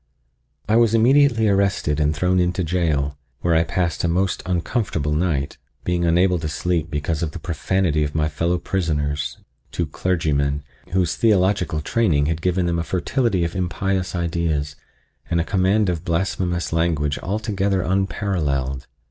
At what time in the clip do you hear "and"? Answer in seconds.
1.99-2.15, 15.29-15.39